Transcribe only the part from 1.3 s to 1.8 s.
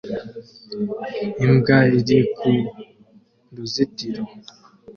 Imbwa